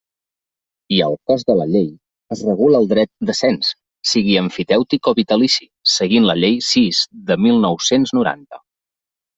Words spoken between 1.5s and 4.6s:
de la llei, es regula el dret de cens, sigui